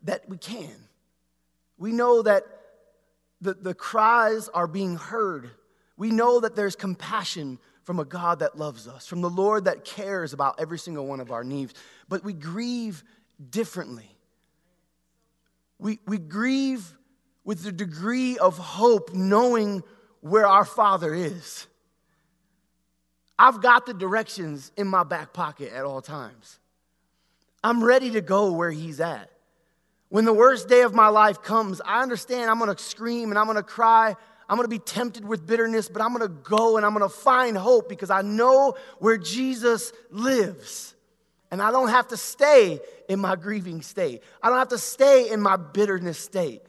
[0.03, 0.75] that we can.
[1.77, 2.43] We know that
[3.41, 5.49] the, the cries are being heard.
[5.95, 9.85] We know that there's compassion from a God that loves us, from the Lord that
[9.85, 11.73] cares about every single one of our needs.
[12.09, 13.03] But we grieve
[13.49, 14.17] differently.
[15.79, 16.97] We, we grieve
[17.47, 19.81] with the degree of hope, knowing
[20.19, 21.65] where our Father is.
[23.39, 26.59] I've got the directions in my back pocket at all times.
[27.63, 29.31] I'm ready to go where He's at.
[30.09, 33.47] When the worst day of my life comes, I understand I'm gonna scream and I'm
[33.47, 34.13] gonna cry.
[34.49, 37.87] I'm gonna be tempted with bitterness, but I'm gonna go and I'm gonna find hope
[37.87, 40.95] because I know where Jesus lives.
[41.49, 45.29] And I don't have to stay in my grieving state, I don't have to stay
[45.29, 46.61] in my bitterness state.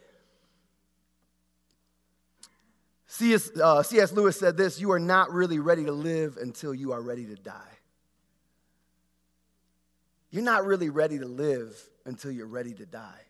[3.19, 3.51] C.S.
[3.61, 4.13] Uh, C.S.
[4.13, 7.35] Lewis said this You are not really ready to live until you are ready to
[7.35, 7.53] die.
[10.31, 13.21] You're not really ready to live until you're ready to die.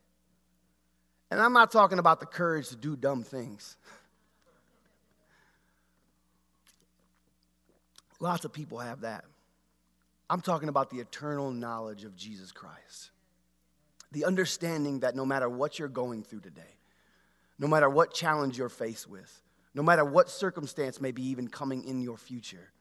[1.31, 3.79] And I'm not talking about the courage to do dumb things.
[8.21, 9.25] Lots of people have that.
[10.29, 13.09] I'm talking about the eternal knowledge of Jesus Christ.
[14.13, 16.77] The understanding that no matter what you're going through today,
[17.59, 19.43] no matter what challenge you're faced with,
[19.79, 22.73] no matter what circumstance may be even coming in your future,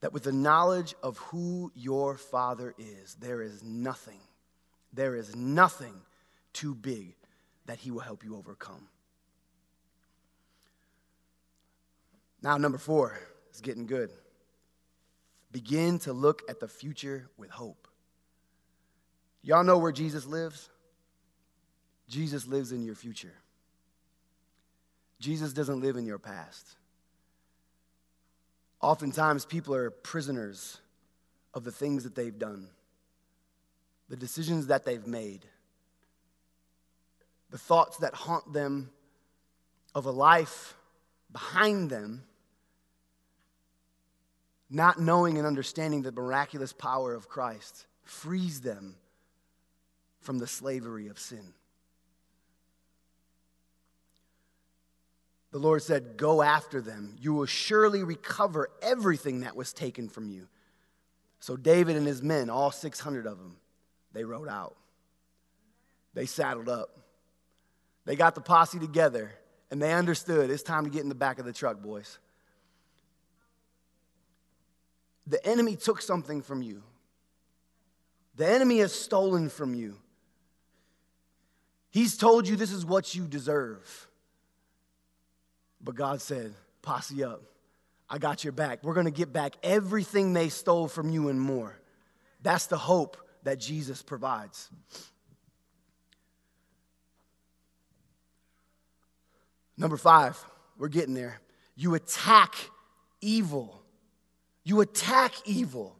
[0.00, 4.20] that with the knowledge of who your Father is, there is nothing,
[4.94, 5.92] there is nothing
[6.54, 7.14] too big
[7.66, 8.88] that He will help you overcome.
[12.40, 13.18] Now, number four
[13.52, 14.10] is getting good.
[15.52, 17.86] Begin to look at the future with hope.
[19.42, 20.70] Y'all know where Jesus lives?
[22.08, 23.34] Jesus lives in your future.
[25.20, 26.66] Jesus doesn't live in your past.
[28.80, 30.78] Oftentimes, people are prisoners
[31.54, 32.68] of the things that they've done,
[34.08, 35.46] the decisions that they've made,
[37.50, 38.90] the thoughts that haunt them
[39.94, 40.74] of a life
[41.32, 42.24] behind them,
[44.68, 48.96] not knowing and understanding the miraculous power of Christ frees them
[50.20, 51.54] from the slavery of sin.
[55.54, 57.14] The Lord said, Go after them.
[57.20, 60.48] You will surely recover everything that was taken from you.
[61.38, 63.56] So David and his men, all 600 of them,
[64.12, 64.74] they rode out.
[66.12, 66.98] They saddled up.
[68.04, 69.30] They got the posse together
[69.70, 72.18] and they understood it's time to get in the back of the truck, boys.
[75.28, 76.82] The enemy took something from you.
[78.34, 79.98] The enemy has stolen from you.
[81.90, 84.08] He's told you this is what you deserve.
[85.84, 87.42] But God said, Posse up.
[88.08, 88.84] I got your back.
[88.84, 91.78] We're going to get back everything they stole from you and more.
[92.42, 94.68] That's the hope that Jesus provides.
[99.76, 100.38] Number five,
[100.78, 101.40] we're getting there.
[101.74, 102.54] You attack
[103.20, 103.82] evil.
[104.62, 105.96] You attack evil.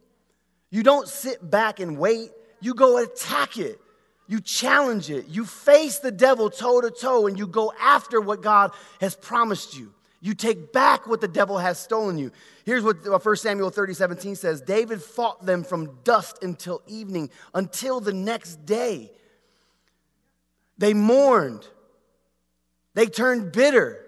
[0.69, 2.29] You don't sit back and wait,
[2.61, 3.79] you go attack it.
[4.27, 5.27] You challenge it.
[5.27, 9.77] You face the devil toe to toe and you go after what God has promised
[9.77, 9.93] you.
[10.21, 12.31] You take back what the devil has stolen you.
[12.65, 17.29] Here's what uh, 1 Samuel 30, 17 says David fought them from dusk until evening,
[17.53, 19.11] until the next day.
[20.79, 21.65] They mourned,
[22.95, 24.03] they turned bitter,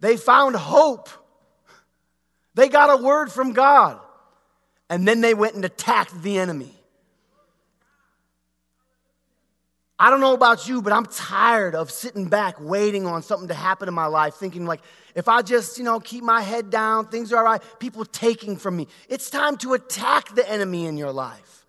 [0.00, 1.08] they found hope,
[2.54, 3.98] they got a word from God,
[4.90, 6.77] and then they went and attacked the enemy.
[10.00, 13.54] I don't know about you, but I'm tired of sitting back waiting on something to
[13.54, 14.80] happen in my life, thinking like,
[15.16, 18.56] if I just, you know, keep my head down, things are all right, people taking
[18.56, 18.86] from me.
[19.08, 21.66] It's time to attack the enemy in your life.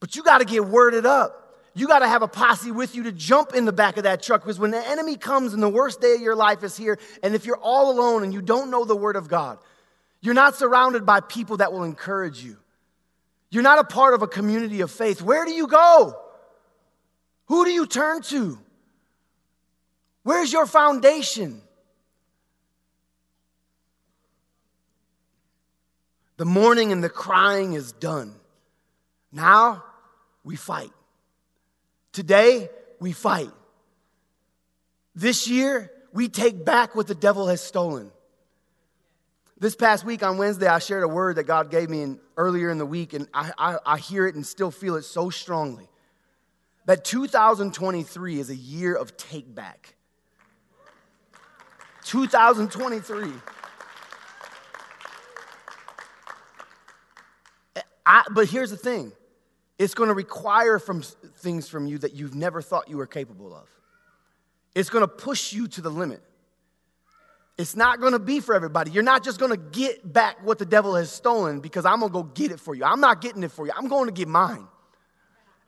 [0.00, 1.46] But you got to get worded up.
[1.74, 4.22] You got to have a posse with you to jump in the back of that
[4.22, 6.98] truck because when the enemy comes and the worst day of your life is here,
[7.22, 9.58] and if you're all alone and you don't know the word of God,
[10.20, 12.58] you're not surrounded by people that will encourage you.
[13.50, 15.22] You're not a part of a community of faith.
[15.22, 16.18] Where do you go?
[17.46, 18.58] Who do you turn to?
[20.22, 21.62] Where's your foundation?
[26.36, 28.34] The mourning and the crying is done.
[29.32, 29.84] Now
[30.44, 30.92] we fight.
[32.12, 32.68] Today
[33.00, 33.50] we fight.
[35.14, 38.10] This year we take back what the devil has stolen.
[39.58, 42.70] This past week on Wednesday, I shared a word that God gave me in, earlier
[42.70, 45.88] in the week, and I, I, I hear it and still feel it so strongly.
[46.86, 49.96] That 2023 is a year of take back.
[52.04, 53.30] 2023.
[58.06, 59.12] I, but here's the thing
[59.78, 63.54] it's going to require from things from you that you've never thought you were capable
[63.54, 63.68] of.
[64.74, 66.22] It's going to push you to the limit.
[67.58, 68.92] It's not going to be for everybody.
[68.92, 72.12] You're not just going to get back what the devil has stolen because I'm going
[72.12, 72.84] to go get it for you.
[72.84, 73.72] I'm not getting it for you.
[73.76, 74.66] I'm going to get mine.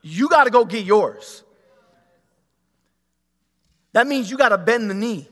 [0.01, 1.43] You got to go get yours.
[3.93, 5.29] That means you got to bend the knee.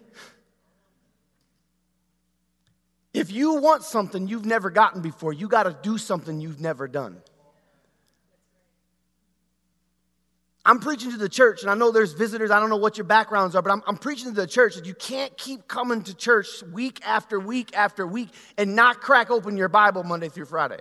[3.14, 6.88] If you want something you've never gotten before, you got to do something you've never
[6.88, 7.22] done.
[10.68, 12.50] I'm preaching to the church, and I know there's visitors.
[12.50, 14.84] I don't know what your backgrounds are, but I'm, I'm, preaching to the church that
[14.84, 18.28] you can't keep coming to church week after week after week
[18.58, 20.80] and not crack open your Bible Monday through Friday.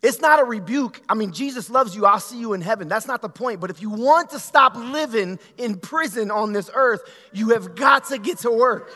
[0.00, 1.02] It's not a rebuke.
[1.10, 2.06] I mean, Jesus loves you.
[2.06, 2.88] I'll see you in heaven.
[2.88, 3.60] That's not the point.
[3.60, 7.02] But if you want to stop living in prison on this earth,
[7.34, 8.90] you have got to get to work.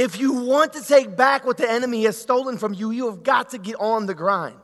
[0.00, 3.22] If you want to take back what the enemy has stolen from you, you have
[3.22, 4.56] got to get on the grind.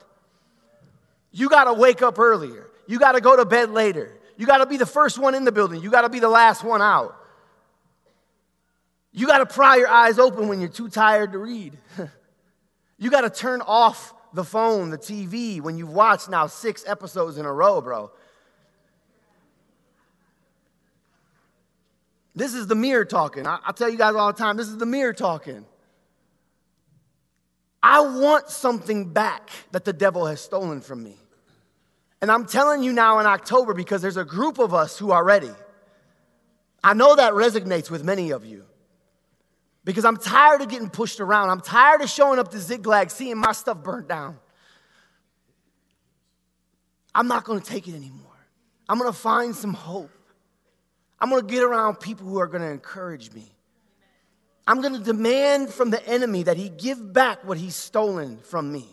[1.30, 2.70] You got to wake up earlier.
[2.86, 4.16] You got to go to bed later.
[4.38, 5.82] You got to be the first one in the building.
[5.82, 7.14] You got to be the last one out.
[9.12, 11.76] You got to pry your eyes open when you're too tired to read.
[12.98, 17.36] you got to turn off the phone, the TV when you've watched now six episodes
[17.36, 18.10] in a row, bro.
[22.36, 23.46] This is the mirror talking.
[23.46, 25.64] I, I tell you guys all the time, this is the mirror talking.
[27.82, 31.16] I want something back that the devil has stolen from me.
[32.20, 35.24] And I'm telling you now in October because there's a group of us who are
[35.24, 35.50] ready.
[36.84, 38.64] I know that resonates with many of you
[39.84, 41.48] because I'm tired of getting pushed around.
[41.48, 44.38] I'm tired of showing up to Ziklag, seeing my stuff burnt down.
[47.14, 48.20] I'm not going to take it anymore.
[48.88, 50.10] I'm going to find some hope.
[51.18, 53.50] I'm going to get around people who are going to encourage me.
[54.66, 58.72] I'm going to demand from the enemy that he give back what he's stolen from
[58.72, 58.86] me.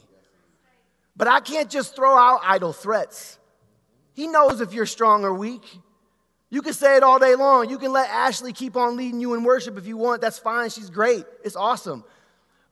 [1.16, 3.38] But I can't just throw out idle threats.
[4.14, 5.64] He knows if you're strong or weak.
[6.50, 7.70] You can say it all day long.
[7.70, 10.22] You can let Ashley keep on leading you in worship if you want.
[10.22, 10.70] That's fine.
[10.70, 11.26] She's great.
[11.44, 12.04] It's awesome.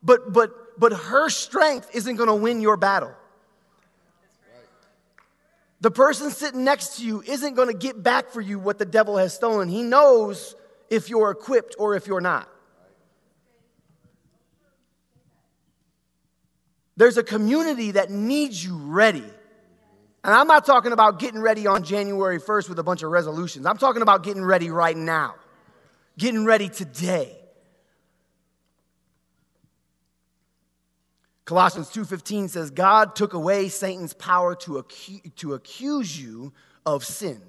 [0.03, 3.13] But but but her strength isn't going to win your battle.
[5.81, 8.85] The person sitting next to you isn't going to get back for you what the
[8.85, 9.67] devil has stolen.
[9.67, 10.55] He knows
[10.89, 12.47] if you're equipped or if you're not.
[16.97, 19.23] There's a community that needs you ready.
[20.23, 23.65] And I'm not talking about getting ready on January 1st with a bunch of resolutions.
[23.65, 25.33] I'm talking about getting ready right now,
[26.15, 27.40] getting ready today.
[31.51, 36.53] Colossians 2:15 says God took away Satan's power to, acu- to accuse you
[36.85, 37.41] of sin.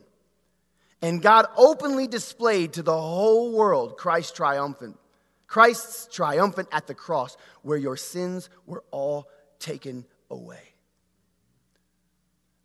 [1.01, 4.99] And God openly displayed to the whole world Christ triumphant.
[5.47, 9.29] Christ's triumphant at the cross where your sins were all
[9.61, 10.75] taken away.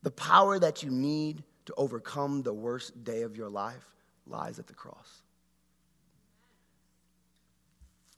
[0.02, 3.94] The power that you need to overcome the worst day of your life
[4.26, 5.22] lies at the cross.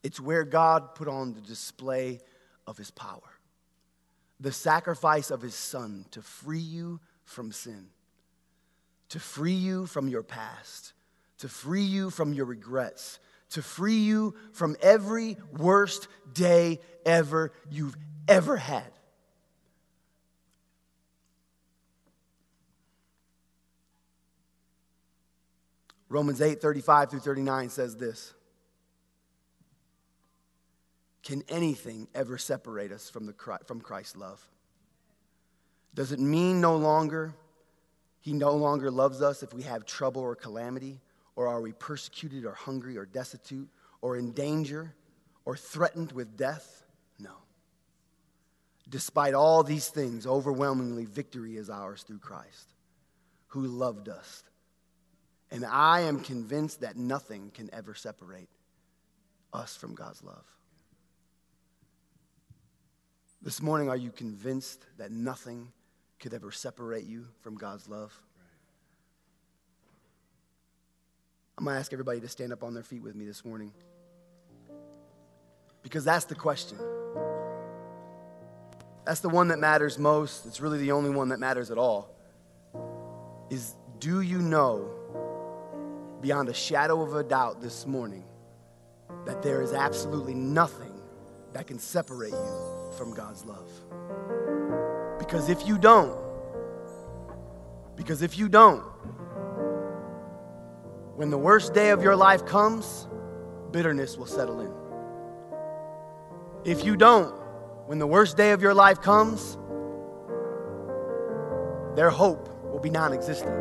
[0.04, 2.22] It's where God put on the display
[2.70, 3.40] of his power,
[4.40, 7.88] the sacrifice of his son to free you from sin,
[9.10, 10.94] to free you from your past,
[11.40, 17.98] to free you from your regrets, to free you from every worst day ever you've
[18.28, 18.92] ever had.
[26.08, 28.36] Romans 8 35 through 39 says this.
[31.24, 34.42] Can anything ever separate us from, the, from Christ's love?
[35.94, 37.34] Does it mean no longer
[38.20, 41.00] he no longer loves us if we have trouble or calamity?
[41.36, 43.70] Or are we persecuted or hungry or destitute
[44.02, 44.94] or in danger
[45.46, 46.84] or threatened with death?
[47.18, 47.32] No.
[48.90, 52.74] Despite all these things, overwhelmingly, victory is ours through Christ,
[53.48, 54.44] who loved us.
[55.50, 58.50] And I am convinced that nothing can ever separate
[59.54, 60.46] us from God's love.
[63.42, 65.72] This morning, are you convinced that nothing
[66.20, 68.14] could ever separate you from God's love?
[71.58, 73.72] I'm going to ask everybody to stand up on their feet with me this morning.
[75.84, 76.78] Because that's the question.
[79.06, 80.46] That's the one that matters most.
[80.46, 82.14] It's really the only one that matters at all.
[83.50, 84.92] Is do you know
[86.22, 88.26] beyond a shadow of a doubt this morning
[89.26, 91.02] that there is absolutely nothing
[91.54, 93.70] that can separate you from God's love.
[95.20, 96.18] Because if you don't,
[97.96, 98.82] because if you don't,
[101.16, 103.08] when the worst day of your life comes,
[103.72, 104.72] bitterness will settle in.
[106.64, 107.34] If you don't,
[107.88, 109.58] when the worst day of your life comes,
[111.96, 113.56] their hope will be non existent.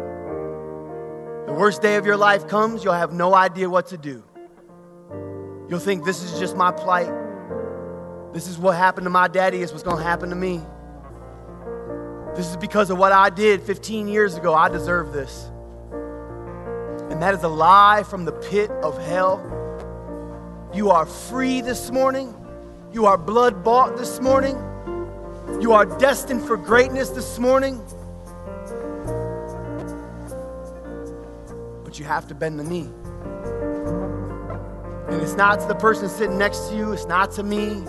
[1.46, 4.22] The worst day of your life comes, you'll have no idea what to do.
[5.68, 7.12] You'll think this is just my plight.
[8.32, 10.60] This is what happened to my daddy, is what's going to happen to me.
[12.36, 14.54] This is because of what I did 15 years ago.
[14.54, 15.50] I deserve this.
[17.10, 19.42] And that is a lie from the pit of hell.
[20.74, 22.34] You are free this morning.
[22.92, 24.56] You are blood bought this morning.
[25.60, 27.82] You are destined for greatness this morning.
[31.82, 32.90] But you have to bend the knee.
[35.08, 37.82] And it's not to the person sitting next to you, it's not to me.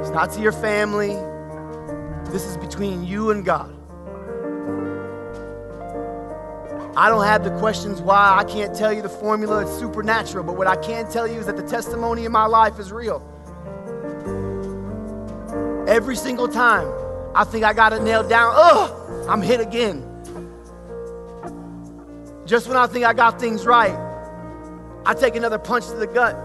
[0.00, 1.14] It's not to your family.
[2.30, 3.76] This is between you and God.
[6.96, 8.36] I don't have the questions why.
[8.36, 9.62] I can't tell you the formula.
[9.62, 10.44] It's supernatural.
[10.44, 13.26] But what I can tell you is that the testimony in my life is real.
[15.88, 16.88] Every single time
[17.34, 20.06] I think I got it nailed down, ugh, I'm hit again.
[22.44, 23.96] Just when I think I got things right,
[25.06, 26.36] I take another punch to the gut.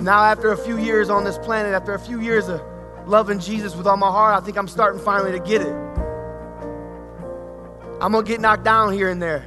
[0.00, 2.62] Now, after a few years on this planet, after a few years of
[3.06, 5.74] loving Jesus with all my heart, I think I'm starting finally to get it.
[8.00, 9.44] I'm going to get knocked down here and there.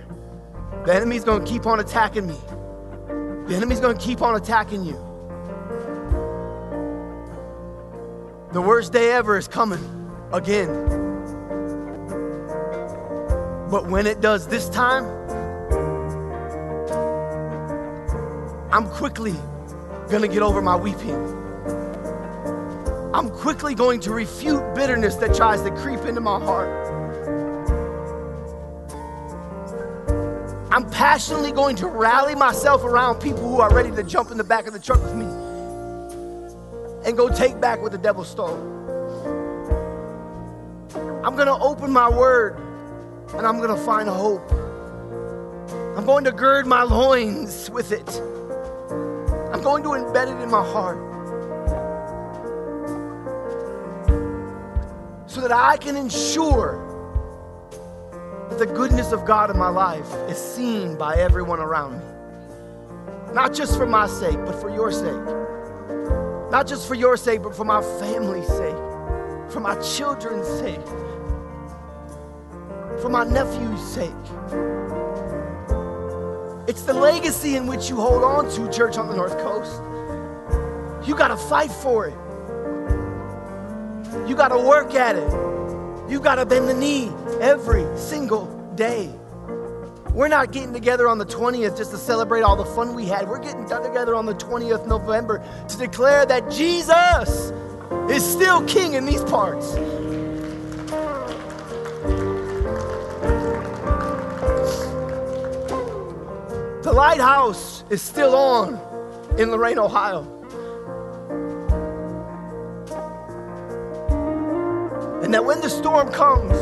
[0.86, 2.38] The enemy's going to keep on attacking me.
[3.48, 4.94] The enemy's going to keep on attacking you.
[8.52, 9.84] The worst day ever is coming
[10.32, 10.68] again.
[13.72, 15.06] But when it does this time,
[18.72, 19.34] I'm quickly
[20.14, 21.16] going to get over my weeping.
[23.16, 26.70] I'm quickly going to refute bitterness that tries to creep into my heart.
[30.72, 34.44] I'm passionately going to rally myself around people who are ready to jump in the
[34.44, 35.26] back of the truck with me
[37.08, 38.56] and go take back what the devil stole.
[41.26, 42.60] I'm going to open my word
[43.30, 44.48] and I'm going to find hope.
[45.98, 48.22] I'm going to gird my loins with it
[49.64, 50.98] going to embed it in my heart
[55.26, 56.80] so that I can ensure
[58.50, 63.34] that the goodness of God in my life is seen by everyone around me.
[63.34, 65.26] Not just for my sake, but for your sake.
[66.52, 68.76] Not just for your sake, but for my family's sake,
[69.50, 70.86] for my children's sake,
[73.02, 74.12] for my nephew's sake.
[76.66, 79.82] It's the legacy in which you hold on to, church on the North Coast.
[81.06, 82.16] You got to fight for it.
[84.30, 85.30] You got to work at it.
[86.10, 87.12] You got to bend the knee
[87.42, 88.46] every single
[88.76, 89.14] day.
[90.14, 93.28] We're not getting together on the 20th just to celebrate all the fun we had.
[93.28, 97.52] We're getting together on the 20th November to declare that Jesus
[98.10, 99.74] is still king in these parts.
[106.94, 108.80] Lighthouse is still on
[109.40, 110.22] in Lorain, Ohio.
[115.24, 116.54] And that when the storm comes,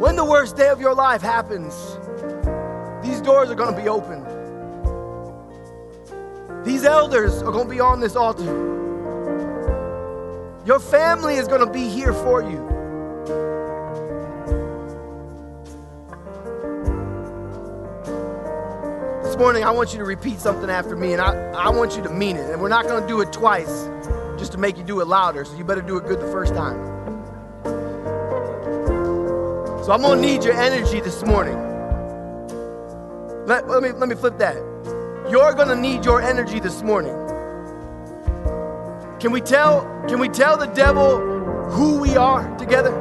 [0.00, 1.72] when the worst day of your life happens,
[3.00, 4.24] these doors are going to be open.
[6.64, 8.44] These elders are going to be on this altar.
[10.66, 12.69] Your family is going to be here for you.
[19.40, 22.10] Morning, I want you to repeat something after me, and I, I want you to
[22.10, 22.50] mean it.
[22.50, 23.88] And we're not going to do it twice
[24.38, 26.54] just to make you do it louder, so you better do it good the first
[26.54, 26.76] time.
[29.82, 31.56] So I'm going to need your energy this morning.
[33.46, 34.56] Let, let, me, let me flip that.
[35.30, 37.14] You're going to need your energy this morning.
[39.20, 41.18] Can we tell, can we tell the devil
[41.70, 42.92] who we are together?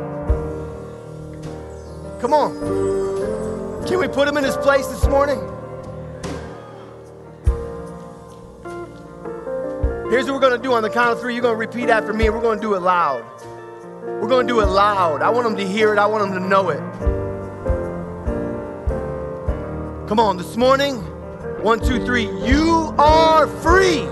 [2.22, 3.86] Come on.
[3.86, 5.49] Can we put him in his place this morning?
[10.10, 11.36] Here's what we're going to do on the count of three.
[11.36, 13.24] You're going to repeat after me, and we're going to do it loud.
[14.04, 15.22] We're going to do it loud.
[15.22, 16.80] I want them to hear it, I want them to know it.
[20.10, 20.96] Come on, this morning,
[21.62, 22.24] one, two, three.
[22.24, 24.08] You are free.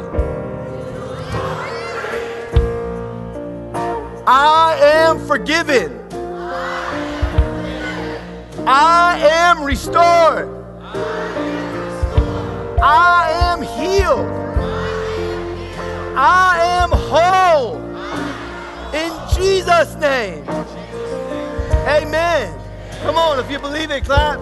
[4.27, 5.99] I am forgiven.
[8.67, 10.47] I am restored.
[12.83, 14.36] I am healed.
[16.19, 17.77] I am whole.
[18.91, 20.49] In Jesus' name.
[21.87, 22.59] Amen.
[23.03, 24.39] Come on, if you believe it, clap.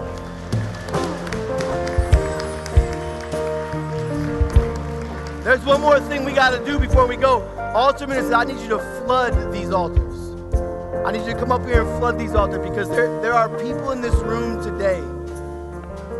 [5.44, 7.42] There's one more thing we got to do before we go.
[7.74, 10.32] Altar ministers, I need you to flood these altars.
[11.04, 13.50] I need you to come up here and flood these altars because there, there are
[13.58, 15.02] people in this room today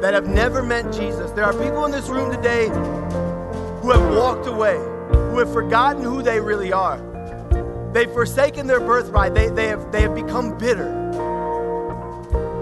[0.02, 1.30] that have never met Jesus.
[1.30, 2.68] There are people in this room today
[3.80, 4.76] who have walked away
[5.36, 6.96] who have forgotten who they really are.
[7.92, 9.34] They've forsaken their birthright.
[9.34, 10.88] They, they, have, they have become bitter.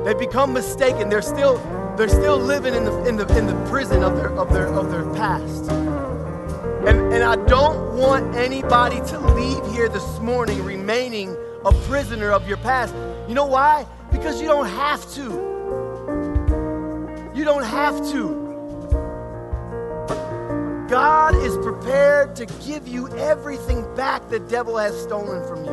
[0.04, 1.08] They've become mistaken.
[1.08, 1.58] They're still,
[1.96, 4.90] they're still living in the, in, the, in the prison of their, of their, of
[4.90, 5.70] their past.
[5.70, 12.48] And, and I don't want anybody to leave here this morning remaining a prisoner of
[12.48, 12.92] your past.
[13.28, 13.86] You know why?
[14.10, 15.22] Because you don't have to.
[17.36, 18.43] You don't have to.
[20.94, 25.72] God is prepared to give you everything back the devil has stolen from you.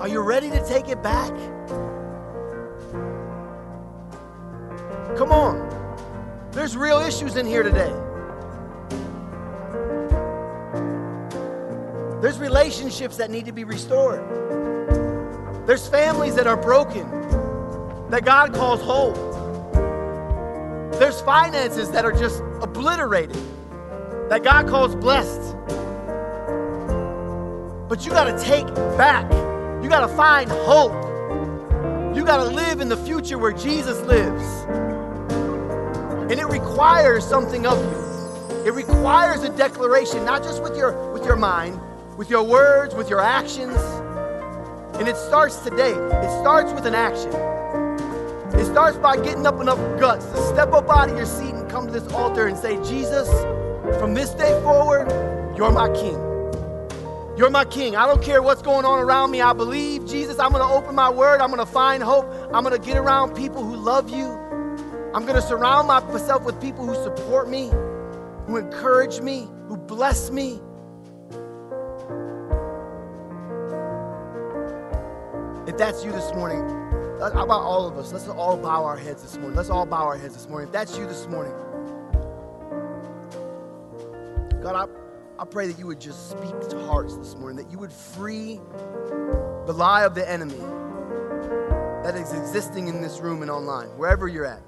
[0.00, 1.28] Are you ready to take it back?
[5.18, 5.60] Come on.
[6.52, 7.92] There's real issues in here today.
[12.22, 14.26] There's relationships that need to be restored.
[15.66, 17.10] There's families that are broken
[18.08, 19.35] that God calls whole.
[20.98, 23.36] There's finances that are just obliterated,
[24.30, 25.54] that God calls blessed.
[27.88, 28.66] But you got to take
[28.96, 29.30] back.
[29.82, 30.92] You got to find hope.
[32.16, 34.64] You got to live in the future where Jesus lives.
[36.30, 38.66] And it requires something of you.
[38.66, 41.78] It requires a declaration, not just with your with your mind,
[42.16, 43.76] with your words, with your actions.
[44.98, 45.92] And it starts today.
[45.92, 47.55] It starts with an action.
[48.54, 51.68] It starts by getting up enough guts to step up out of your seat and
[51.70, 53.28] come to this altar and say, Jesus,
[53.98, 55.08] from this day forward,
[55.56, 56.22] you're my king.
[57.36, 57.96] You're my king.
[57.96, 59.42] I don't care what's going on around me.
[59.42, 61.40] I believe, Jesus, I'm going to open my word.
[61.40, 62.26] I'm going to find hope.
[62.54, 64.26] I'm going to get around people who love you.
[65.14, 67.70] I'm going to surround myself with people who support me,
[68.46, 70.60] who encourage me, who bless me.
[75.66, 76.62] If that's you this morning,
[77.18, 78.12] how about all of us?
[78.12, 79.56] Let's all bow our heads this morning.
[79.56, 80.68] Let's all bow our heads this morning.
[80.68, 81.52] If that's you this morning,
[84.62, 84.88] God,
[85.38, 87.92] I, I pray that you would just speak to hearts this morning, that you would
[87.92, 88.60] free
[89.66, 90.58] the lie of the enemy
[92.02, 94.62] that is existing in this room and online, wherever you're at.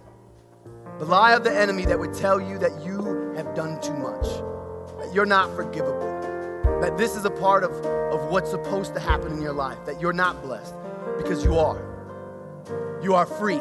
[0.98, 4.24] The lie of the enemy that would tell you that you have done too much,
[4.98, 7.72] that you're not forgivable, that this is a part of,
[8.12, 10.74] of what's supposed to happen in your life, that you're not blessed,
[11.18, 11.87] because you are.
[13.02, 13.56] You are free.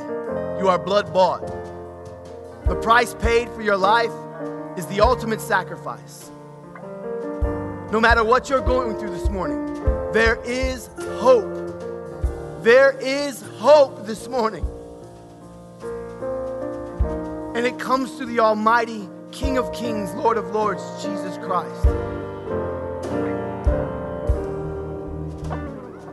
[0.60, 1.46] You are blood bought.
[2.66, 4.12] The price paid for your life
[4.78, 6.32] is the ultimate sacrifice.
[7.92, 9.66] No matter what you're going through this morning,
[10.12, 10.90] there is
[11.20, 12.64] hope.
[12.64, 14.66] There is hope this morning.
[17.56, 21.86] And it comes through the Almighty King of Kings, Lord of Lords, Jesus Christ.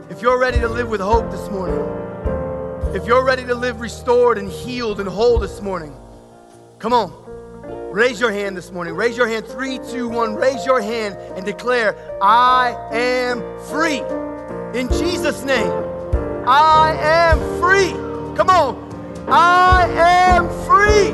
[0.09, 2.04] If you're ready to live with hope this morning,
[2.95, 5.93] if you're ready to live restored and healed and whole this morning,
[6.79, 7.11] come on.
[7.91, 8.93] Raise your hand this morning.
[8.93, 9.45] Raise your hand.
[9.45, 10.33] Three, two, one.
[10.33, 13.99] Raise your hand and declare, I am free.
[14.79, 15.71] In Jesus' name,
[16.47, 17.91] I am free.
[18.37, 19.29] Come on.
[19.29, 21.11] I am free.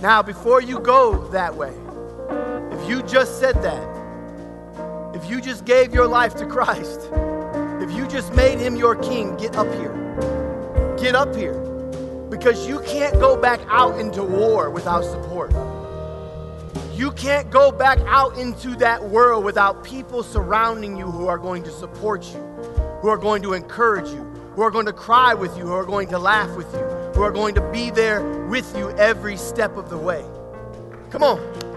[0.00, 1.74] Now, before you go that way,
[2.72, 3.99] if you just said that,
[5.22, 7.10] if you just gave your life to Christ,
[7.82, 10.96] if you just made him your king, get up here.
[10.98, 11.58] Get up here.
[12.30, 15.52] Because you can't go back out into war without support.
[16.94, 21.64] You can't go back out into that world without people surrounding you who are going
[21.64, 22.40] to support you,
[23.02, 24.22] who are going to encourage you,
[24.54, 26.80] who are going to cry with you, who are going to laugh with you,
[27.14, 30.24] who are going to be there with you every step of the way.
[31.10, 31.69] Come on.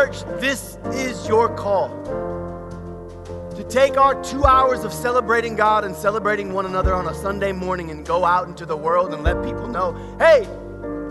[0.00, 1.90] Church, this is your call.
[3.54, 7.52] To take our two hours of celebrating God and celebrating one another on a Sunday
[7.52, 10.44] morning and go out into the world and let people know hey,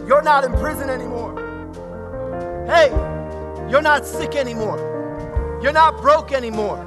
[0.08, 1.36] you're not in prison anymore.
[2.66, 2.90] Hey,
[3.70, 4.80] you're not sick anymore.
[5.62, 6.84] You're not broke anymore.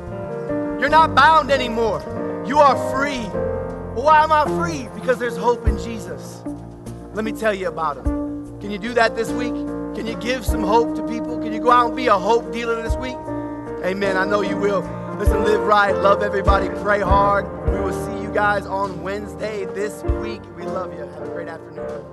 [0.80, 2.02] You're not bound anymore.
[2.44, 3.22] You are free.
[3.94, 4.88] Why am I free?
[4.92, 6.42] Because there's hope in Jesus.
[7.14, 8.58] Let me tell you about him.
[8.58, 9.71] Can you do that this week?
[9.94, 11.38] Can you give some hope to people?
[11.38, 13.16] Can you go out and be a hope dealer this week?
[13.84, 14.16] Amen.
[14.16, 14.80] I know you will.
[15.18, 17.46] Listen, live right, love everybody, pray hard.
[17.70, 20.42] We will see you guys on Wednesday this week.
[20.56, 21.00] We love you.
[21.00, 22.11] Have a great afternoon.